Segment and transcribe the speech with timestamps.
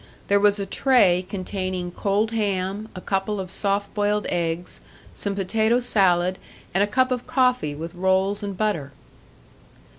[0.29, 4.81] There was a tray containing cold ham, a couple of soft boiled eggs,
[5.13, 6.39] some potato salad,
[6.73, 8.93] and a cup of coffee with rolls and butter.